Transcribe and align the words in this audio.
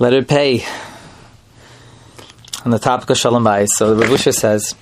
Letter 0.00 0.22
pay 0.22 0.64
on 2.64 2.70
the 2.70 2.78
topic 2.78 3.10
of 3.10 3.18
Shalom 3.18 3.42
Bayis. 3.42 3.66
So 3.74 3.96
the 3.96 4.06
Ravusha 4.06 4.32
says, 4.32 4.76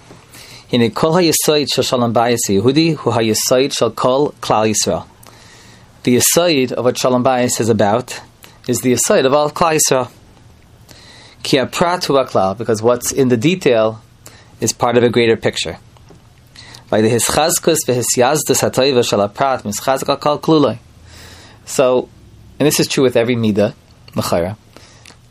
"In 0.69 0.91
kol 0.91 1.15
hayisoid 1.15 1.73
shel 1.73 1.85
Shalom 1.85 2.12
Bayis 2.12 2.41
Yehudi 2.51 2.96
hu 2.96 3.11
hayisoid 3.12 3.75
shel 3.75 3.93
kol 3.93 4.35
Klal 4.43 4.75
Yisrael." 4.75 5.07
The 6.03 6.19
yisoid 6.19 6.73
of 6.73 6.85
what 6.85 6.99
Shalom 6.99 7.25
Bayis 7.25 7.59
is 7.63 7.71
about 7.71 8.21
is 8.69 8.81
the 8.81 8.93
yisoid 8.93 9.25
of 9.25 9.33
all 9.33 9.49
Klal 9.51 9.79
Yisrael. 9.81 10.11
Ki 11.43 11.64
prat 11.64 12.05
hu 12.05 12.55
because 12.55 12.83
what's 12.83 13.11
in 13.11 13.29
the 13.29 13.39
detail 13.39 14.03
is 14.61 14.75
part 14.75 14.98
of 14.98 15.03
a 15.03 15.09
greater 15.09 15.39
picture. 15.39 15.79
By 16.91 17.01
the 17.01 17.09
hischazkus 17.09 17.79
v'hisyazdus 17.89 18.61
hatoiva 18.61 19.03
shel 19.03 19.27
prat 19.30 19.62
mischazak 19.62 20.21
kol 20.21 20.39
kluloi. 20.39 20.77
So, 21.64 22.11
and 22.59 22.67
this 22.67 22.79
is 22.79 22.87
true 22.87 23.03
with 23.03 23.17
every 23.17 23.35
midah, 23.35 23.73
mechayra 24.14 24.57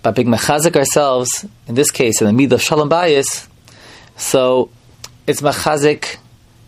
by 0.06 0.12
being 0.12 0.28
mechazik 0.28 0.76
ourselves, 0.76 1.48
in 1.66 1.74
this 1.74 1.90
case, 1.90 2.22
in 2.22 2.28
the 2.28 2.48
midah 2.48 2.54
of 2.54 2.62
shalom 2.62 2.88
bayis, 2.88 3.48
so 4.18 4.70
it's 5.26 5.42
mechazik 5.42 6.18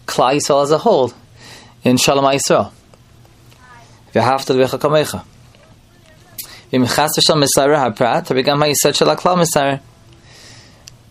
klal 0.07 0.33
Yisrael 0.33 0.63
as 0.63 0.71
a 0.71 0.79
whole 0.79 1.13
in 1.83 1.97
shalom 1.97 2.25
Yisrael. 2.25 2.71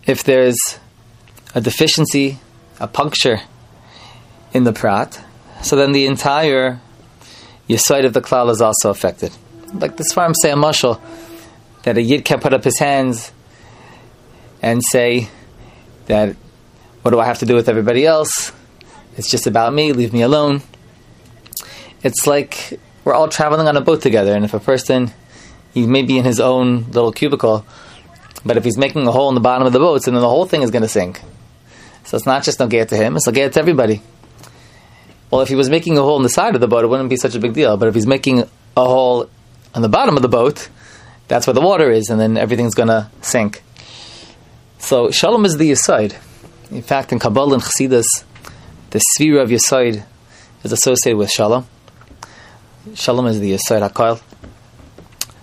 If 0.07 0.25
there's 0.25 0.59
a 1.55 1.61
deficiency, 1.61 2.39
a 2.81 2.89
puncture 2.89 3.41
in 4.53 4.65
the 4.65 4.73
prat, 4.73 5.25
so 5.63 5.77
then 5.77 5.93
the 5.93 6.07
entire 6.07 6.81
yisoid 7.69 8.05
of 8.05 8.15
the 8.15 8.21
klal 8.21 8.51
is 8.51 8.61
also 8.61 8.91
affected. 8.91 9.31
Like 9.73 9.97
this 9.97 10.13
farm 10.13 10.35
say 10.35 10.51
a 10.51 10.57
mushal, 10.57 11.01
that 11.87 11.97
a 11.97 12.03
yid 12.03 12.25
can 12.25 12.41
put 12.41 12.53
up 12.53 12.65
his 12.65 12.81
hands 12.81 13.31
and 14.61 14.83
say 14.91 15.29
that 16.07 16.35
what 17.03 17.13
do 17.13 17.21
I 17.21 17.25
have 17.27 17.39
to 17.39 17.47
do 17.47 17.55
with 17.55 17.69
everybody 17.69 18.05
else? 18.05 18.51
It's 19.17 19.31
just 19.31 19.47
about 19.47 19.73
me. 19.73 19.93
Leave 19.93 20.13
me 20.13 20.23
alone. 20.23 20.63
It's 22.03 22.27
like 22.27 22.81
we're 23.05 23.15
all 23.15 23.29
traveling 23.29 23.69
on 23.69 23.77
a 23.77 23.81
boat 23.81 24.03
together, 24.03 24.35
and 24.35 24.45
if 24.45 24.53
a 24.53 24.59
person 24.59 25.13
he 25.73 25.87
may 25.87 26.03
be 26.03 26.19
in 26.19 26.25
his 26.25 26.41
own 26.41 26.87
little 26.91 27.13
cubicle, 27.13 27.65
but 28.45 28.57
if 28.57 28.65
he's 28.65 28.77
making 28.77 29.07
a 29.07 29.13
hole 29.13 29.29
in 29.29 29.37
the 29.37 29.41
bottom 29.41 29.65
of 29.65 29.73
the 29.73 29.79
boat, 29.79 30.05
then 30.05 30.15
the 30.15 30.21
whole 30.21 30.45
thing 30.45 30.63
is 30.63 30.73
going 30.73 30.83
to 30.83 30.89
sink. 30.89 31.21
So 32.03 32.17
it's 32.17 32.27
not 32.27 32.43
just 32.43 32.59
no 32.59 32.67
get 32.67 32.89
to 32.89 32.97
him; 32.97 33.15
it's 33.15 33.31
get 33.31 33.53
to 33.53 33.61
everybody. 33.61 34.03
Well, 35.31 35.41
if 35.43 35.49
he 35.49 35.55
was 35.55 35.71
making 35.71 35.97
a 35.99 36.03
hole 36.03 36.17
in 36.17 36.25
the 36.25 36.29
side 36.29 36.57
of 36.57 36.61
the 36.61 36.67
boat, 36.67 36.83
it 36.83 36.89
wouldn't 36.89 37.11
be 37.11 37.17
such 37.17 37.37
a 37.37 37.39
big 37.39 37.53
deal. 37.53 37.77
But 37.77 37.87
if 37.87 37.95
he's 37.95 38.09
making 38.09 38.41
a 38.41 38.85
hole 38.85 39.31
on 39.73 39.83
the 39.83 39.89
bottom 39.89 40.17
of 40.17 40.23
the 40.23 40.29
boat, 40.29 40.69
that's 41.29 41.47
where 41.47 41.55
the 41.55 41.61
water 41.61 41.91
is, 41.91 42.09
and 42.09 42.21
then 42.21 42.37
everything's 42.37 42.75
going 42.75 42.89
to 42.89 43.11
sink. 43.21 43.63
So 44.79 45.11
shalom 45.11 45.45
is 45.45 45.57
the 45.57 45.71
yisoid. 45.71 46.17
In 46.71 46.83
fact, 46.83 47.13
in 47.13 47.19
Kabbalah 47.19 47.55
and 47.55 47.63
Chassidus, 47.63 48.07
the 48.91 49.01
sphere 49.15 49.41
of 49.41 49.49
yisoid 49.49 50.05
is 50.63 50.73
associated 50.73 51.17
with 51.17 51.31
shalom. 51.31 51.67
Shalom 52.95 53.27
is 53.27 53.41
the 53.41 53.53
yisoid 53.53 53.89
hakol. 53.89 54.23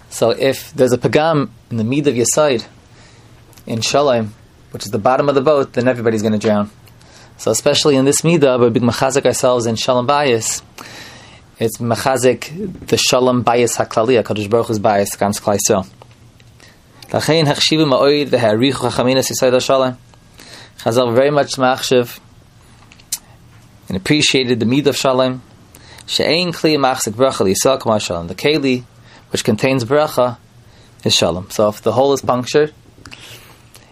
So 0.10 0.30
if 0.30 0.74
there's 0.74 0.94
a 0.94 0.98
pagam 0.98 1.50
in 1.70 1.78
the 1.78 1.84
mid 1.84 2.08
of 2.08 2.16
yisoid 2.16 2.66
in 3.66 3.82
shalom, 3.82 4.34
which 4.72 4.86
is 4.86 4.92
the 4.92 5.00
bottom 5.00 5.28
of 5.28 5.36
the 5.36 5.42
boat, 5.42 5.74
then 5.74 5.88
everybody's 5.88 6.22
going 6.22 6.34
to 6.34 6.40
drown. 6.40 6.70
So 7.38 7.52
especially 7.52 7.96
in 7.96 8.06
this 8.06 8.22
midah, 8.22 8.60
we're 8.60 8.70
big 8.70 8.84
machazik 8.84 9.26
ourselves 9.26 9.66
in 9.66 9.76
shalom 9.76 10.08
bayis 10.08 10.62
it's 11.64 11.78
mechazik 11.78 12.88
the 12.88 12.98
shalom 12.98 13.42
bayis 13.42 13.78
haklali, 13.78 14.22
Hakadosh 14.22 14.50
Baruch 14.50 14.68
Hu's 14.68 14.80
bayis 14.80 15.18
ganz 15.18 15.40
klai 15.40 15.58
so. 15.66 15.86
Lachein 17.08 17.46
hachshivu 17.46 17.88
ma'oid 17.88 18.28
v'ha'arichu 18.28 18.74
chachaminas 18.74 19.32
yisayid 19.32 19.62
shalom. 19.62 19.98
Chazal 20.80 21.16
very 21.16 21.32
much 21.32 21.54
machshav 21.54 22.20
and 23.88 23.96
appreciated 23.96 24.60
the 24.60 24.66
mead 24.66 24.88
of 24.88 24.98
shalom. 24.98 25.42
She'ein 26.06 26.52
kli 26.52 26.76
machzik 26.76 27.14
bracha 27.14 27.46
l'yisrael 27.46 27.80
k'mar 27.80 28.02
shalom. 28.02 28.28
The 28.28 28.36
keli, 28.36 28.84
which 29.30 29.46
contains 29.46 29.86
bracha, 29.86 30.38
is 31.06 31.16
shalom. 31.16 31.50
So 31.50 31.70
if 31.70 31.82
the 31.82 31.94
hole 31.94 32.12
is 32.12 32.22
punctured, 32.22 32.74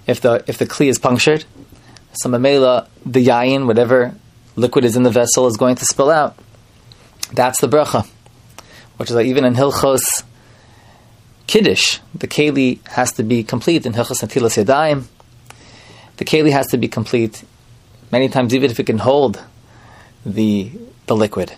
if 0.07 0.19
the 0.19 0.43
if 0.45 0.57
the 0.57 0.65
kli 0.65 0.87
is 0.87 0.99
punctured, 0.99 1.45
so 2.13 2.27
mamela 2.27 2.87
the 3.05 3.25
yayin, 3.25 3.65
whatever 3.65 4.13
liquid 4.57 4.83
is 4.83 4.97
in 4.97 5.03
the 5.03 5.09
vessel, 5.09 5.47
is 5.47 5.55
going 5.55 5.77
to 5.77 5.85
spill 5.85 6.09
out. 6.09 6.37
That's 7.33 7.61
the 7.61 7.67
bracha, 7.67 8.07
which 8.97 9.09
is 9.09 9.15
like 9.15 9.27
even 9.27 9.45
in 9.45 9.55
Hilchos 9.55 10.23
Kiddush, 11.47 11.99
the 12.13 12.27
keli 12.27 12.85
has 12.87 13.11
to 13.13 13.23
be 13.23 13.43
complete 13.43 13.85
in 13.85 13.93
Hilchos 13.93 14.21
Natilas 14.21 14.63
Yadayim. 14.63 15.05
The 16.17 16.25
keli 16.25 16.51
has 16.51 16.67
to 16.67 16.77
be 16.77 16.87
complete 16.87 17.43
many 18.11 18.29
times, 18.29 18.53
even 18.53 18.71
if 18.71 18.79
it 18.79 18.85
can 18.85 18.99
hold 18.99 19.41
the 20.25 20.71
the 21.07 21.15
liquid. 21.15 21.53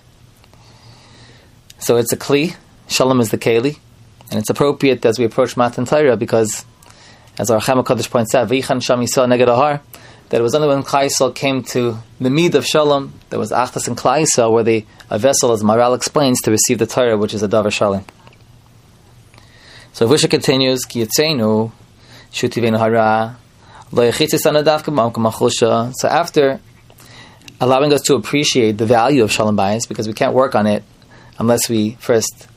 So 1.80 1.98
it's 1.98 2.12
a 2.14 2.18
kli. 2.18 2.56
Shalom 2.88 3.20
is 3.20 3.30
the 3.30 3.38
keli, 3.38 3.78
and 4.30 4.40
it's 4.40 4.50
appropriate 4.50 5.06
as 5.06 5.20
we 5.20 5.26
approach 5.26 5.58
Matan 5.58 5.86
Torah 5.86 6.18
because, 6.18 6.66
as 7.38 7.52
Ohr 7.52 7.60
HaChaim 7.60 7.84
HaKadosh 7.84 8.10
points 8.10 8.34
out, 8.36 8.48
"V'yichan 8.48 8.82
sham 8.82 9.02
yisrael 9.02 9.28
neged 9.28 9.48
ahar," 9.48 9.82
that 10.34 10.40
it 10.40 10.42
was 10.44 10.56
only 10.56 10.68
when 10.68 10.82
Klai 10.82 11.36
came 11.36 11.62
to 11.62 12.00
the 12.20 12.32
Mid 12.32 12.56
of 12.56 12.66
Shalom, 12.66 13.14
there 13.30 13.38
was 13.38 13.52
Achtas 13.52 13.88
and 13.88 13.96
Klai 13.96 14.26
where 14.52 14.64
the 14.64 14.84
a 15.12 15.20
vessel, 15.20 15.52
as 15.52 15.62
Maharal 15.62 15.96
explains, 15.96 16.42
to 16.42 16.50
receive 16.50 16.80
the 16.80 16.88
Torah, 16.88 17.16
which 17.16 17.36
is 17.36 17.44
a 17.44 17.48
Davar 17.48 17.72
Shalom. 17.72 18.04
So 19.92 20.08
Visha 20.08 20.28
continues, 20.28 20.86
Ki 20.86 21.06
Yitzenu, 21.06 21.72
Shutivenu 22.32 22.80
Hara, 22.80 23.38
so 25.94 26.08
after 26.08 26.60
allowing 27.62 27.94
us 27.94 28.02
to 28.02 28.16
appreciate 28.16 28.80
the 28.80 28.88
value 28.88 29.24
of 29.24 29.32
Shalom 29.32 29.56
Bayis, 29.56 29.88
because 29.88 30.08
we 30.08 30.14
can't 30.14 30.34
work 30.34 30.56
on 30.56 30.66
it 30.66 30.84
unless 31.38 31.70
we 31.70 31.92
first 32.00 32.48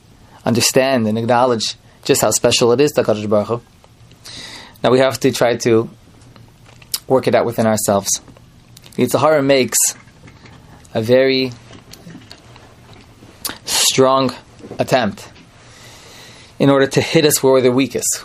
understand 0.43 1.05
and 1.07 1.15
acknowledge 1.15 1.75
just 2.05 2.21
how 2.21 2.31
special 2.31 2.71
it 2.71 2.81
is 2.81 2.91
to 2.93 3.03
Baruch. 3.03 3.61
Now 4.83 4.89
we 4.89 4.97
have 4.97 5.19
to 5.19 5.31
try 5.31 5.57
to 5.57 5.91
work 7.07 7.27
it 7.27 7.35
out 7.35 7.45
within 7.45 7.65
ourselves. 7.65 8.21
Yetzer 8.95 9.19
Hara 9.19 9.41
makes 9.41 9.77
a 10.93 11.01
very 11.01 11.51
strong 13.65 14.33
attempt 14.79 15.29
in 16.59 16.69
order 16.69 16.87
to 16.87 17.01
hit 17.01 17.25
us 17.25 17.41
where 17.41 17.53
we're 17.53 17.61
the 17.61 17.71
weakest. 17.71 18.17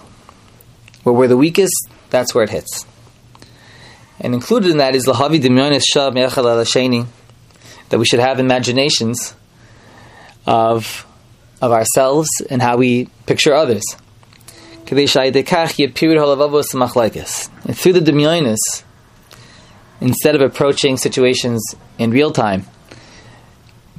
Where 1.03 1.15
we're 1.15 1.29
the 1.29 1.37
weakest, 1.37 1.89
that's 2.11 2.35
where 2.35 2.45
it 2.45 2.51
hits. 2.51 2.87
And 4.21 4.35
included 4.35 4.71
in 4.71 4.79
that 4.79 4.95
is 4.95 5.07
Lahavi 5.07 5.41
Dimyonis 5.41 5.83
Me'achal 6.15 6.45
Sheni, 6.65 7.07
that 7.89 7.99
we 7.99 8.05
should 8.05 8.21
have 8.21 8.39
imaginations 8.39 9.35
of, 10.47 11.07
of 11.61 11.73
ourselves 11.73 12.29
and 12.49 12.63
how 12.63 12.77
we 12.77 13.07
picture 13.27 13.53
others. 13.55 13.83
And 17.65 17.79
through 17.79 17.93
the 17.93 18.01
Dimyonis, 18.01 18.83
instead 20.01 20.35
of 20.35 20.41
approaching 20.41 20.97
situations 20.97 21.75
in 21.99 22.11
real 22.11 22.31
time, 22.31 22.67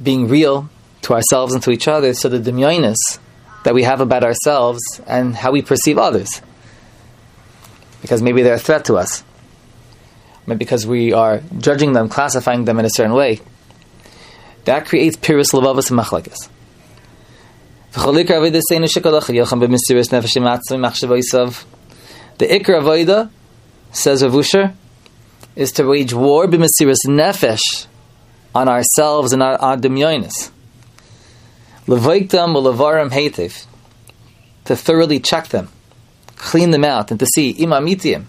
being 0.02 0.28
real 0.28 0.68
to 1.02 1.14
ourselves 1.14 1.52
and 1.52 1.62
to 1.62 1.70
each 1.70 1.88
other, 1.88 2.14
so 2.14 2.28
the 2.28 2.38
Dimyonis 2.38 2.96
that 3.64 3.74
we 3.74 3.82
have 3.82 4.00
about 4.00 4.22
ourselves 4.22 5.00
and 5.06 5.34
how 5.34 5.50
we 5.50 5.62
perceive 5.62 5.98
others. 5.98 6.42
Because 8.00 8.22
maybe 8.22 8.42
they're 8.42 8.54
a 8.54 8.58
threat 8.58 8.84
to 8.84 8.94
us. 8.94 9.24
Maybe 10.46 10.58
because 10.58 10.86
we 10.86 11.12
are 11.12 11.42
judging 11.58 11.94
them, 11.94 12.08
classifying 12.08 12.66
them 12.66 12.78
in 12.78 12.84
a 12.84 12.90
certain 12.90 13.14
way. 13.14 13.40
That 14.64 14.86
creates 14.86 15.16
pirus 15.16 15.52
levavas 15.52 15.90
and 15.90 15.98
machlekes. 15.98 16.48
The 17.94 18.00
Ikra 22.40 22.80
Avoida, 22.82 23.30
says 23.92 24.24
Rav 24.24 24.34
Usher, 24.34 24.74
is 25.54 25.70
to 25.70 25.84
wage 25.84 26.12
war 26.12 26.48
b'mesiris 26.48 27.06
nefesh 27.06 27.86
on 28.52 28.68
ourselves 28.68 29.32
and 29.32 29.44
our, 29.44 29.54
our 29.58 29.76
demyonis. 29.76 30.50
Levoiktam 31.86 32.56
ulavarim 32.56 33.66
to 34.64 34.74
thoroughly 34.74 35.20
check 35.20 35.46
them, 35.48 35.68
clean 36.34 36.72
them 36.72 36.82
out, 36.84 37.12
and 37.12 37.20
to 37.20 37.26
see 37.26 37.54
imamitiim, 37.54 38.24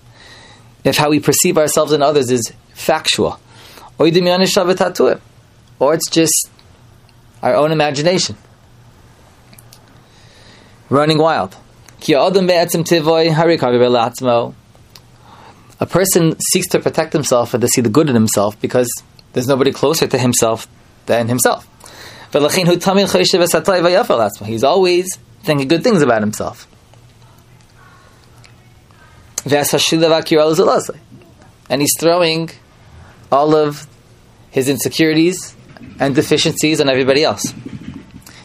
if 0.83 0.97
how 0.97 1.09
we 1.09 1.19
perceive 1.19 1.57
ourselves 1.57 1.91
and 1.91 2.03
others 2.03 2.29
is 2.29 2.53
factual, 2.75 3.39
or 3.97 4.05
it's 5.95 6.09
just 6.11 6.51
our 7.41 7.55
own 7.55 7.71
imagination 7.71 8.37
running 10.89 11.17
wild. 11.17 11.55
A 15.79 15.85
person 15.85 16.39
seeks 16.39 16.67
to 16.67 16.79
protect 16.79 17.13
himself 17.13 17.53
and 17.53 17.61
to 17.61 17.67
see 17.67 17.81
the 17.81 17.89
good 17.89 18.09
in 18.09 18.15
himself 18.15 18.59
because 18.61 18.89
there's 19.33 19.47
nobody 19.47 19.71
closer 19.71 20.07
to 20.07 20.17
himself 20.17 20.67
than 21.05 21.27
himself. 21.27 21.67
He's 24.45 24.63
always 24.63 25.17
thinking 25.43 25.67
good 25.67 25.83
things 25.83 26.01
about 26.01 26.21
himself. 26.21 26.67
And 31.69 31.81
he's 31.81 31.93
throwing 31.99 32.49
all 33.31 33.55
of 33.55 33.87
his 34.51 34.69
insecurities 34.69 35.55
and 35.99 36.15
deficiencies 36.15 36.79
on 36.81 36.89
everybody 36.89 37.23
else. 37.23 37.53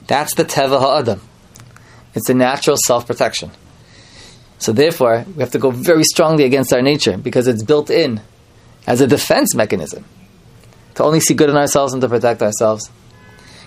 That's 0.06 0.34
the 0.34 0.44
teva 0.44 0.80
ha'adam. 0.80 1.20
It's 2.14 2.28
a 2.28 2.34
natural 2.34 2.76
self-protection. 2.76 3.50
So 4.58 4.72
therefore, 4.72 5.24
we 5.34 5.40
have 5.40 5.52
to 5.52 5.58
go 5.58 5.70
very 5.70 6.04
strongly 6.04 6.44
against 6.44 6.72
our 6.72 6.82
nature 6.82 7.16
because 7.16 7.48
it's 7.48 7.62
built 7.62 7.88
in 7.90 8.20
as 8.86 9.00
a 9.00 9.06
defense 9.06 9.54
mechanism 9.54 10.04
to 10.94 11.04
only 11.04 11.20
see 11.20 11.34
good 11.34 11.48
in 11.48 11.56
ourselves 11.56 11.92
and 11.92 12.02
to 12.02 12.08
protect 12.08 12.42
ourselves. 12.42 12.90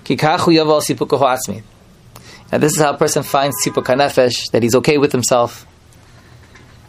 And 0.07 0.19
this 2.62 2.74
is 2.74 2.80
how 2.80 2.94
a 2.94 2.98
person 2.98 3.24
finds 3.24 3.56
sipuk 3.66 3.86
nefesh, 3.86 4.51
that 4.51 4.62
he's 4.62 4.75
okay 4.75 4.98
with 4.98 5.12
himself. 5.12 5.66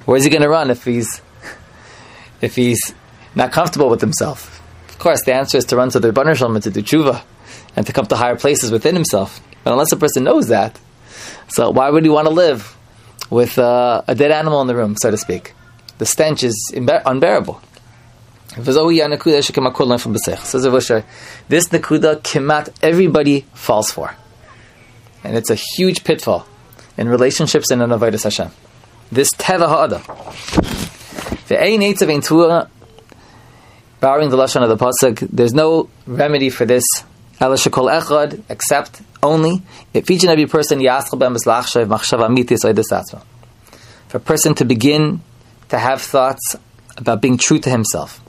Where's 0.04 0.24
he 0.24 0.30
going 0.30 0.42
to 0.42 0.48
run 0.48 0.70
if 0.70 0.84
he's 0.84 1.22
if 2.42 2.56
he's 2.56 2.94
not 3.34 3.52
comfortable 3.52 3.88
with 3.88 4.00
himself? 4.00 4.60
Of 4.88 4.98
course, 4.98 5.22
the 5.24 5.32
answer 5.32 5.56
is 5.56 5.64
to 5.66 5.76
run 5.76 5.90
to 5.90 6.00
the 6.00 6.10
Ribono 6.10 6.36
Shel 6.36 6.50
Olam 6.50 6.62
to 6.62 6.70
do 6.70 6.82
tshuva 6.82 7.22
and 7.76 7.86
to 7.86 7.92
come 7.92 8.06
to 8.06 8.16
higher 8.16 8.36
places 8.36 8.70
within 8.70 8.94
himself. 8.94 9.40
But 9.62 9.72
unless 9.72 9.92
a 9.92 9.96
person 9.96 10.24
knows 10.24 10.48
that, 10.48 10.78
so 11.48 11.70
why 11.70 11.90
would 11.90 12.04
you 12.04 12.12
want 12.12 12.26
to 12.26 12.34
live 12.34 12.76
with 13.30 13.58
uh, 13.58 14.02
a 14.06 14.14
dead 14.14 14.30
animal 14.30 14.60
in 14.60 14.66
the 14.66 14.76
room, 14.76 14.96
so 15.00 15.10
to 15.10 15.16
speak? 15.16 15.54
The 15.98 16.06
stench 16.06 16.42
is 16.42 16.72
unbearable. 16.74 17.60
Says 18.56 18.66
This 18.66 18.76
nakuda 21.68 22.20
kimat 22.22 22.68
everybody 22.82 23.40
falls 23.52 23.90
for, 23.90 24.14
and 25.24 25.36
it's 25.36 25.50
a 25.50 25.56
huge 25.56 26.04
pitfall 26.04 26.46
in 26.96 27.08
relationships 27.08 27.70
and 27.70 27.82
in 27.82 27.90
avodas 27.90 28.24
Hashem. 28.24 28.50
This 29.10 29.30
teva 29.32 29.68
ha'ada. 29.68 30.02
Borrowing 34.00 34.30
the 34.30 34.36
lashon 34.36 34.62
of 34.62 34.68
the 34.68 34.76
pasuk. 34.76 35.28
There's 35.30 35.54
no 35.54 35.88
remedy 36.06 36.50
for 36.50 36.64
this. 36.64 36.84
Ela 37.40 37.56
shekol 37.56 37.90
echad, 37.90 38.42
except 38.48 39.02
only 39.24 39.62
if 39.92 40.10
each 40.10 40.22
and 40.22 40.30
every 40.30 40.46
person 40.46 40.80
For 44.08 44.18
a 44.18 44.20
person 44.20 44.54
to 44.54 44.64
begin 44.64 45.22
to 45.70 45.78
have 45.78 46.02
thoughts 46.02 46.56
about 46.96 47.20
being 47.20 47.36
true 47.38 47.58
to 47.58 47.70
himself 47.70 48.20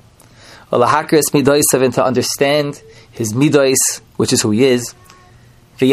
midoisav 0.72 1.94
to 1.94 2.04
understand 2.04 2.82
his 3.12 3.34
midois, 3.34 4.02
which 4.18 4.34
is 4.34 4.42
who 4.42 4.52
he 4.52 4.66
is. 4.66 4.94
And 5.80 5.90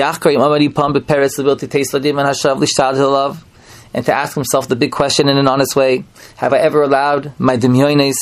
to 4.06 4.12
ask 4.14 4.34
himself 4.34 4.68
the 4.68 4.76
big 4.76 4.92
question 4.92 5.28
in 5.28 5.36
an 5.36 5.48
honest 5.48 5.76
way: 5.76 6.04
Have 6.36 6.52
I 6.52 6.58
ever 6.58 6.82
allowed 6.82 7.32
my 7.38 7.56
demyones 7.56 8.14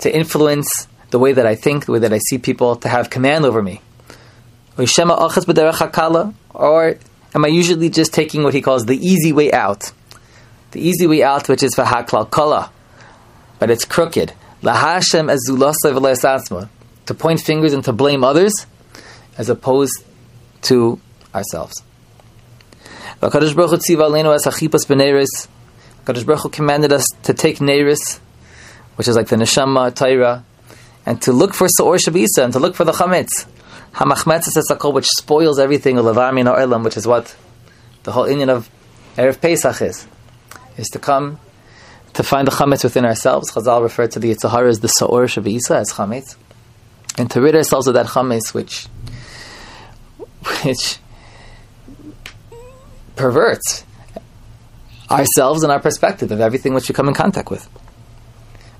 to 0.00 0.14
influence 0.14 0.86
the 1.10 1.18
way 1.18 1.32
that 1.32 1.46
I 1.46 1.54
think, 1.54 1.86
the 1.86 1.92
way 1.92 1.98
that 2.00 2.12
I 2.12 2.18
see 2.18 2.38
people, 2.38 2.76
to 2.76 2.88
have 2.88 3.10
command 3.10 3.44
over 3.44 3.62
me? 3.62 3.80
Or 6.54 6.96
am 7.34 7.44
I 7.44 7.48
usually 7.48 7.90
just 7.90 8.14
taking 8.14 8.44
what 8.44 8.54
he 8.54 8.62
calls 8.62 8.86
the 8.86 8.96
easy 8.96 9.32
way 9.32 9.52
out? 9.52 9.92
The 10.70 10.80
easy 10.80 11.06
way 11.06 11.22
out, 11.22 11.48
which 11.48 11.64
is 11.64 11.74
v'haklal 11.74 12.30
kala, 12.30 12.70
but 13.58 13.70
it's 13.70 13.84
crooked. 13.84 14.32
Lahashem 14.62 15.30
as 15.30 15.40
to 17.06 17.14
point 17.14 17.40
fingers 17.40 17.72
and 17.72 17.82
to 17.84 17.92
blame 17.92 18.22
others, 18.22 18.52
as 19.36 19.48
opposed 19.48 20.04
to 20.62 21.00
ourselves. 21.34 21.82
Kadosh 23.20 23.54
Baruch 26.24 26.40
Hu 26.42 26.48
commanded 26.48 26.92
us 26.92 27.04
to 27.24 27.34
take 27.34 27.58
neiris, 27.58 28.18
which 28.96 29.08
is 29.08 29.16
like 29.16 29.28
the 29.28 29.36
neshama 29.36 29.94
Torah, 29.94 30.44
and 31.04 31.20
to 31.22 31.32
look 31.32 31.54
for 31.54 31.66
Sa'or 31.68 31.96
Shabisa, 31.96 32.44
and 32.44 32.52
to 32.52 32.58
look 32.58 32.74
for 32.74 32.84
the 32.84 32.92
chametz. 32.92 33.46
Hamachmetz 33.94 34.46
is 34.48 34.70
a 34.70 34.90
which 34.90 35.06
spoils 35.06 35.58
everything, 35.58 35.96
which 35.96 36.96
is 36.96 37.06
what 37.06 37.36
the 38.04 38.12
whole 38.12 38.24
inyan 38.24 38.48
of 38.48 38.70
Erev 39.16 39.40
Pesach 39.40 39.82
is, 39.82 40.06
is 40.76 40.88
to 40.88 40.98
come 40.98 41.40
to 42.14 42.22
find 42.22 42.46
the 42.46 42.52
chametz 42.52 42.84
within 42.84 43.04
ourselves. 43.04 43.50
Chazal 43.52 43.82
referred 43.82 44.12
to 44.12 44.18
the 44.18 44.34
Yetzer 44.34 44.50
Hara 44.50 44.68
as 44.68 44.80
the 44.80 44.88
Sa'or 44.88 45.24
Shavisa, 45.24 45.76
as 45.76 45.92
chametz. 45.92 46.36
And 47.16 47.30
to 47.32 47.40
rid 47.40 47.54
ourselves 47.56 47.86
of 47.88 47.94
that 47.94 48.06
chametz 48.06 48.54
which, 48.54 48.86
which 50.62 50.98
perverts 53.16 53.84
ourselves 55.10 55.62
and 55.62 55.72
our 55.72 55.80
perspective 55.80 56.30
of 56.30 56.40
everything 56.40 56.74
which 56.74 56.88
we 56.88 56.94
come 56.94 57.08
in 57.08 57.14
contact 57.14 57.50
with. 57.50 57.68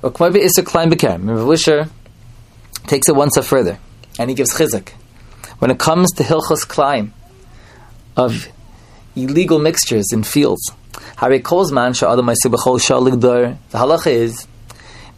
Beker. 0.03 1.19
Rav 1.19 1.91
takes 2.87 3.09
it 3.09 3.17
one 3.17 3.31
step 3.31 3.45
further, 3.45 3.79
and 4.19 4.31
he 4.31 4.37
gives 4.37 4.55
chizuk. 4.55 4.91
When 5.59 5.71
it 5.71 5.79
comes 5.79 6.13
to 6.13 6.23
Hilchos 6.23 6.67
Klein, 6.67 7.13
of 8.17 8.49
illegal 9.15 9.59
mixtures 9.59 10.13
in 10.13 10.25
fields, 10.25 10.73
the 11.01 11.41
halacha 13.79 14.07
is 14.07 14.47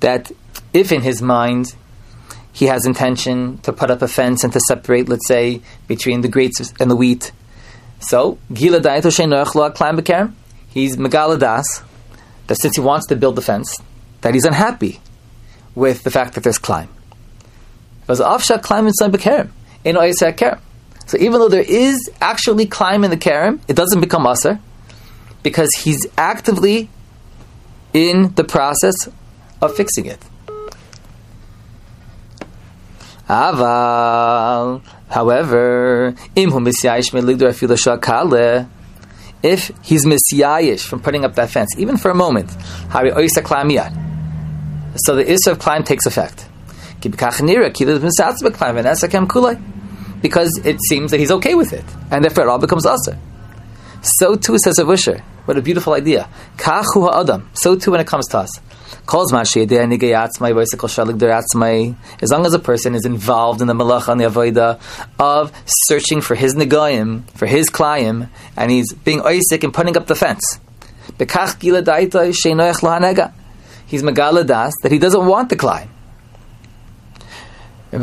that 0.01 0.31
if 0.73 0.93
in 0.93 1.01
his 1.03 1.21
mind 1.23 1.75
he 2.53 2.67
has 2.67 2.85
intention 2.85 3.59
to 3.59 3.73
put 3.73 3.91
up 3.91 4.03
a 4.03 4.09
fence 4.09 4.45
and 4.45 4.53
to 4.53 4.61
separate, 4.61 5.09
let's 5.09 5.27
say, 5.27 5.63
between 5.89 6.21
the 6.21 6.29
grapes 6.29 6.73
and 6.79 6.91
the 6.91 6.97
wheat, 6.97 7.33
so 8.01 8.39
Gila 8.53 8.81
Daito 8.81 9.11
he's 10.69 10.97
megaladas 10.97 11.83
that 12.47 12.57
since 12.57 12.77
he 12.77 12.81
wants 12.83 13.07
to 13.07 13.17
build 13.17 13.37
the 13.37 13.43
fence, 13.43 13.79
that 14.21 14.35
he's 14.35 14.45
unhappy 14.45 15.01
with 15.75 16.03
the 16.03 16.11
fact 16.11 16.35
that 16.35 16.43
there's 16.43 16.59
klayim. 16.59 16.89
So 21.07 21.19
even 21.19 21.41
though 21.41 21.49
there 21.49 21.65
is 21.67 22.11
actually 22.21 22.67
klayim 22.67 23.05
in 23.05 23.11
the 23.11 23.17
karim, 23.17 23.61
it 23.67 23.75
doesn't 23.75 24.01
become 24.01 24.27
aser 24.27 24.61
because 25.43 25.71
he's 25.83 26.07
actively 26.17 26.89
in 27.93 28.35
the 28.35 28.45
process 28.45 28.95
of 29.61 29.75
fixing 29.75 30.07
it. 30.07 30.21
Aval, 33.29 34.83
however, 35.09 36.15
if 39.43 39.73
he's 39.83 40.05
misyayish 40.05 40.85
from 40.85 41.01
putting 41.01 41.25
up 41.25 41.35
that 41.37 41.51
fence, 41.51 41.71
even 41.79 41.97
for 41.97 42.11
a 42.11 42.15
moment, 42.15 42.51
so 44.97 45.15
the 45.15 45.31
issue 45.31 45.51
of 45.51 45.59
klayim 45.59 45.85
takes 45.85 46.07
effect. 46.07 46.50
Because 50.23 50.61
it 50.65 50.79
seems 50.89 51.11
that 51.11 51.19
he's 51.19 51.31
okay 51.31 51.55
with 51.55 51.73
it, 51.73 51.85
and 52.11 52.23
therefore 52.23 52.45
it 52.45 52.49
all 52.49 52.59
becomes 52.59 52.85
usher. 52.85 53.19
So 54.03 54.35
too 54.37 54.59
says 54.59 54.79
a 54.79 54.87
Usher. 54.87 55.23
What 55.45 55.59
a 55.59 55.63
beautiful 55.63 55.93
idea. 55.93 56.29
Kachu 56.57 57.11
ha'adam. 57.11 57.51
So 57.55 57.77
too 57.77 57.91
when 57.91 58.01
it 58.01 58.07
comes 58.07 58.27
to 58.29 58.39
us. 58.39 58.61
As 59.13 59.33
long 62.31 62.47
as 62.47 62.55
a 62.55 62.59
person 62.59 62.95
is 62.95 63.05
involved 63.05 63.61
in 63.61 63.67
the 63.67 63.75
malach 63.75 64.09
on 64.09 64.19
the 64.19 64.25
avodah 64.25 64.81
of 65.19 65.53
searching 65.67 66.21
for 66.21 66.35
his 66.35 66.55
negayim, 66.55 67.29
for 67.31 67.47
his 67.47 67.69
klayim, 67.69 68.29
and 68.57 68.71
he's 68.71 68.93
being 68.93 69.21
oisik 69.21 69.65
and 69.65 69.75
putting 69.75 69.97
up 69.97 70.07
the 70.07 70.15
fence. 70.15 70.61
He's 73.87 74.03
megaladas 74.03 74.73
that 74.83 74.93
he 74.93 74.99
doesn't 74.99 75.27
want 75.27 75.49
the 75.49 75.57
klayim. 75.57 75.89
And 77.93 78.03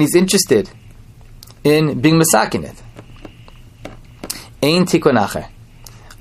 he's 0.00 0.14
interested 0.14 0.70
in 1.62 2.00
being 2.00 2.18
masakin 2.20 2.64
it. 2.64 2.82
Ain 4.62 4.86
tikkun 4.86 5.18
acher. 5.18 5.48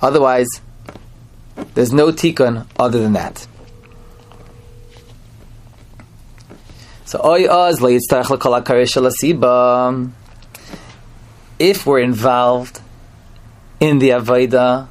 Otherwise, 0.01 0.49
there's 1.73 1.93
no 1.93 2.11
tikkun 2.11 2.67
other 2.77 3.01
than 3.01 3.13
that. 3.13 3.47
So 7.05 7.21
oy 7.23 7.47
oz 7.47 7.79
If 11.59 11.85
we're 11.85 11.99
involved 11.99 12.81
in 13.79 13.99
the 13.99 14.09
avodah 14.09 14.87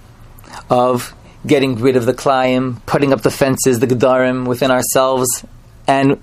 of 0.70 1.14
getting 1.46 1.76
rid 1.76 1.96
of 1.96 2.06
the 2.06 2.14
klayim, 2.14 2.84
putting 2.86 3.12
up 3.12 3.20
the 3.22 3.30
fences, 3.30 3.80
the 3.80 3.86
gedarim 3.86 4.46
within 4.46 4.70
ourselves 4.70 5.44
and 5.86 6.20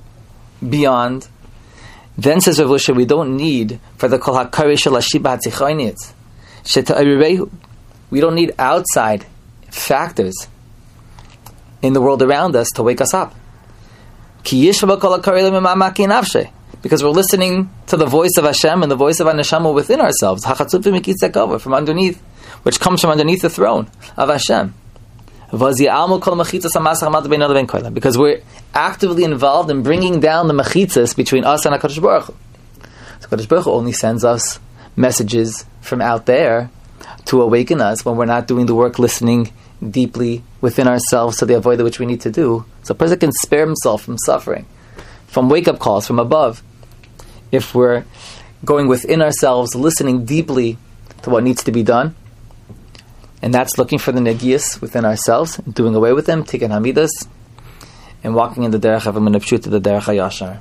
beyond, 0.67 1.27
then 2.17 2.41
says 2.41 2.59
Rav 2.59 2.69
Lusha, 2.69 2.95
we 2.95 3.05
don't 3.05 3.37
need 3.37 3.79
for 3.97 4.07
the 4.07 4.19
kol 4.19 4.35
we 8.11 8.19
don't 8.19 8.35
need 8.35 8.53
outside 8.57 9.25
factors 9.69 10.47
in 11.81 11.93
the 11.93 12.01
world 12.01 12.21
around 12.21 12.55
us 12.55 12.69
to 12.75 12.83
wake 12.83 13.01
us 13.01 13.13
up. 13.13 13.35
Because 16.81 17.03
we're 17.03 17.09
listening 17.09 17.69
to 17.87 17.97
the 17.97 18.05
voice 18.05 18.37
of 18.37 18.45
Hashem 18.45 18.83
and 18.83 18.91
the 18.91 18.95
voice 18.95 19.19
of 19.19 19.27
Anashama 19.27 19.73
within 19.73 19.99
ourselves, 19.99 20.45
from 20.45 21.73
underneath, 21.73 22.21
which 22.63 22.79
comes 22.79 23.01
from 23.01 23.09
underneath 23.09 23.41
the 23.41 23.49
throne 23.49 23.89
of 24.17 24.29
Hashem. 24.29 24.73
Because 27.93 28.17
we're 28.17 28.41
actively 28.73 29.23
involved 29.23 29.71
in 29.71 29.81
bringing 29.81 30.19
down 30.19 30.47
the 30.47 30.53
mechitzas 30.53 31.15
between 31.15 31.43
us 31.43 31.65
and 31.65 31.75
HaKadosh 31.75 32.01
Baruch 32.01 32.25
Hu. 32.25 32.35
So 33.19 33.27
HaKadosh 33.29 33.49
Baruch 33.49 33.65
Hu 33.65 33.71
only 33.71 33.91
sends 33.91 34.23
us 34.23 34.59
messages 34.95 35.65
from 35.81 36.01
out 36.01 36.25
there 36.25 36.69
to 37.25 37.41
awaken 37.41 37.81
us 37.81 38.05
when 38.05 38.15
we're 38.15 38.25
not 38.25 38.47
doing 38.47 38.65
the 38.65 38.75
work 38.75 38.99
listening 38.99 39.51
deeply 39.87 40.43
within 40.61 40.87
ourselves 40.87 41.37
to 41.37 41.45
the 41.45 41.55
avoid 41.55 41.81
which 41.81 41.99
we 41.99 42.05
need 42.05 42.21
to 42.21 42.31
do. 42.31 42.65
So 42.83 42.91
a 42.91 42.95
person 42.95 43.19
can 43.19 43.31
spare 43.31 43.65
himself 43.65 44.03
from 44.03 44.17
suffering, 44.17 44.65
from 45.27 45.49
wake 45.49 45.67
up 45.67 45.79
calls 45.79 46.05
from 46.05 46.19
above. 46.19 46.61
If 47.51 47.73
we're 47.73 48.05
going 48.65 48.87
within 48.87 49.21
ourselves, 49.21 49.73
listening 49.73 50.25
deeply 50.25 50.77
to 51.23 51.29
what 51.29 51.43
needs 51.43 51.63
to 51.63 51.71
be 51.71 51.83
done, 51.83 52.15
and 53.41 53.53
that's 53.53 53.77
looking 53.77 53.99
for 53.99 54.11
the 54.11 54.19
negias 54.19 54.81
within 54.81 55.05
ourselves, 55.05 55.57
doing 55.57 55.95
away 55.95 56.13
with 56.13 56.25
them, 56.25 56.43
taking 56.43 56.69
hamidas, 56.69 57.09
and 58.23 58.35
walking 58.35 58.63
in 58.63 58.71
the 58.71 58.79
derech 58.79 59.05
of 59.05 59.15
a 59.15 59.39
to 59.59 59.69
the 59.69 59.79
derech 59.79 60.01
hayashar. 60.01 60.59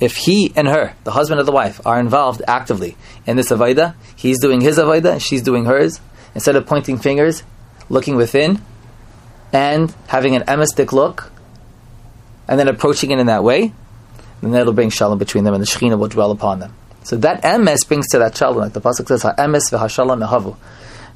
If 0.00 0.16
he 0.16 0.52
and 0.54 0.68
her, 0.68 0.94
the 1.04 1.10
husband 1.10 1.40
and 1.40 1.48
the 1.48 1.52
wife, 1.52 1.80
are 1.86 1.98
involved 1.98 2.42
actively 2.46 2.96
in 3.26 3.36
this 3.36 3.50
avodah, 3.50 3.94
he's 4.14 4.40
doing 4.40 4.60
his 4.60 4.78
avodah, 4.78 5.20
she's 5.20 5.42
doing 5.42 5.64
hers, 5.64 6.00
instead 6.34 6.54
of 6.54 6.66
pointing 6.66 6.98
fingers, 6.98 7.42
looking 7.88 8.14
within, 8.14 8.60
and 9.52 9.94
having 10.08 10.36
an 10.36 10.44
emistic 10.46 10.92
look, 10.92 11.32
and 12.46 12.60
then 12.60 12.68
approaching 12.68 13.10
it 13.10 13.18
in 13.18 13.26
that 13.26 13.42
way, 13.42 13.72
then 14.40 14.52
that'll 14.52 14.72
bring 14.72 14.90
shalom 14.90 15.18
between 15.18 15.44
them, 15.44 15.54
and 15.54 15.62
the 15.62 15.66
Shekhinah 15.66 15.98
will 15.98 16.08
dwell 16.08 16.30
upon 16.30 16.60
them. 16.60 16.74
So 17.08 17.16
that 17.16 17.42
emes 17.42 17.88
brings 17.88 18.06
to 18.08 18.18
that 18.18 18.36
shalom, 18.36 18.58
like 18.58 18.74
the 18.74 18.82
pasuk 18.82 19.08
says, 19.08 19.22
"Ha'emes 19.22 19.70
v'hashalom 19.70 20.28
mehavu." 20.28 20.56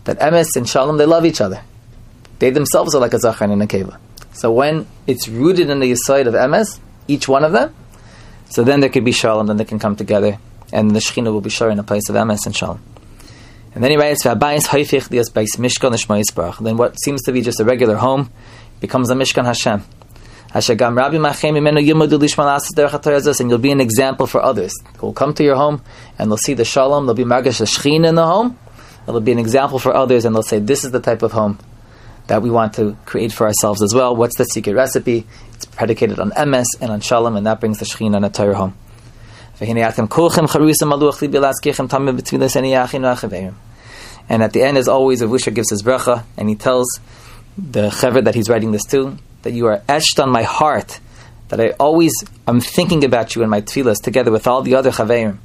That 0.04 0.18
emes 0.20 0.46
and 0.56 0.66
shalom, 0.66 0.96
they 0.96 1.04
love 1.04 1.26
each 1.26 1.42
other. 1.42 1.61
They 2.38 2.49
themselves 2.49 2.94
are 2.94 2.99
like 2.99 3.12
a 3.12 3.18
zachar 3.18 3.44
and 3.44 3.62
a 3.62 3.66
keva. 3.66 3.99
So 4.32 4.50
when 4.50 4.87
it's 5.06 5.28
rooted 5.28 5.68
in 5.68 5.80
the 5.80 5.94
side 5.96 6.26
of 6.26 6.32
emes, 6.32 6.78
each 7.08 7.28
one 7.28 7.44
of 7.44 7.52
them, 7.52 7.75
so 8.49 8.64
then 8.64 8.80
there 8.80 8.88
could 8.88 9.04
be 9.04 9.12
shalom, 9.12 9.49
then 9.49 9.58
they 9.58 9.66
can 9.66 9.78
come 9.78 9.94
together, 9.94 10.38
and 10.72 10.92
the 10.92 10.99
Shekhinah 10.99 11.30
will 11.30 11.42
be 11.42 11.50
sure 11.50 11.68
in 11.68 11.78
a 11.78 11.82
place 11.82 12.08
of 12.08 12.16
emes 12.16 12.46
and 12.46 12.56
shalom. 12.56 12.80
And 13.75 13.84
then 13.84 13.90
he 13.90 13.99
writes, 13.99 14.22
"V'abayis 14.22 14.68
hayfich 14.68 15.11
dias 15.11 15.28
bais 15.28 15.58
mishkan 15.58 16.64
Then 16.64 16.78
what 16.78 16.99
seems 17.04 17.20
to 17.25 17.32
be 17.32 17.42
just 17.42 17.61
a 17.61 17.66
regular 17.66 17.96
home 17.96 18.30
becomes 18.80 19.11
a 19.11 19.14
mishkan 19.14 19.44
Hashem 19.44 19.84
and 23.40 23.50
you'll 23.50 23.59
be 23.59 23.71
an 23.71 23.80
example 23.80 24.26
for 24.26 24.42
others 24.42 24.75
who 24.99 25.06
will 25.06 25.14
come 25.14 25.32
to 25.32 25.42
your 25.42 25.56
home 25.56 25.82
and 26.18 26.30
they'll 26.30 26.37
see 26.37 26.52
the 26.52 26.64
shalom, 26.64 27.06
they'll 27.06 27.14
be 27.14 27.25
margash 27.25 27.64
shechin 27.64 28.06
in 28.06 28.16
the 28.16 28.26
home, 28.26 28.59
it'll 29.09 29.23
be 29.23 29.32
an 29.32 29.38
example 29.38 29.78
for 29.78 29.94
others 29.94 30.26
and 30.26 30.35
they'll 30.35 30.42
say, 30.42 30.59
this 30.59 30.85
is 30.85 30.90
the 30.90 31.00
type 31.00 31.23
of 31.23 31.32
home 31.32 31.59
that 32.26 32.42
we 32.42 32.50
want 32.50 32.75
to 32.75 32.99
create 33.06 33.32
for 33.32 33.47
ourselves 33.47 33.82
as 33.82 33.94
well. 33.94 34.14
What's 34.14 34.37
the 34.37 34.44
secret 34.44 34.75
recipe? 34.75 35.26
It's 35.54 35.64
predicated 35.64 36.21
on 36.21 36.32
emes 36.32 36.66
and 36.82 36.90
on 36.90 37.00
shalom 37.00 37.35
and 37.37 37.47
that 37.47 37.59
brings 37.59 37.78
the 37.78 37.87
shechin 37.87 38.14
and 38.14 38.26
a 38.26 38.28
Torah 38.28 38.54
home. 38.54 38.76
And 44.28 44.42
at 44.42 44.52
the 44.52 44.62
end, 44.62 44.78
as 44.78 44.88
always, 44.88 45.23
Avusha 45.23 45.54
gives 45.54 45.71
his 45.71 45.82
bracha 45.82 46.25
and 46.37 46.49
he 46.49 46.56
tells 46.56 47.00
the 47.56 47.88
chaver 47.88 48.23
that 48.25 48.35
he's 48.35 48.49
writing 48.49 48.73
this 48.73 48.85
to 48.87 49.16
that 49.42 49.52
you 49.52 49.66
are 49.66 49.82
etched 49.88 50.18
on 50.18 50.30
my 50.30 50.42
heart, 50.42 51.00
that 51.49 51.61
I 51.61 51.70
always 51.72 52.12
am 52.49 52.61
thinking 52.61 53.04
about 53.04 53.34
you 53.34 53.42
in 53.42 53.50
my 53.50 53.61
tefillas 53.61 54.02
together 54.02 54.30
with 54.30 54.46
all 54.46 54.62
the 54.62 54.75
other 54.75 54.90
chaverim. 54.90 55.38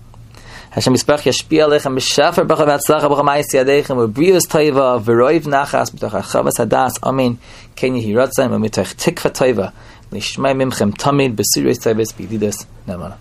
Hashem 0.71 0.93
Yisbarach 0.93 1.23
yashpi 1.23 1.57
alechem 1.57 1.97
b'shafer 1.97 2.47
bracha 2.47 2.67
v'atzlacha 2.67 3.09
bracha 3.09 3.23
ma'is 3.23 3.53
yadechem 3.53 4.07
u'briyus 4.07 4.47
toiva 4.47 5.01
v'roiv 5.01 5.43
nachas 5.45 5.91
b'toch 5.91 6.11
ha'chavas 6.11 6.57
hadas 6.63 6.99
amen 7.03 7.39
ken 7.75 7.93
yehi 7.93 8.13
ratzayim 8.13 8.51
u'mitoch 8.51 8.93
tikva 8.95 9.31
toiva 9.31 9.73
lishmai 10.11 10.53
mimchem 10.55 10.93
tamid 10.93 11.35
b'sirus 11.35 11.79
toivas 11.79 12.13
b'yididus 12.13 12.65
nemana. 12.87 13.17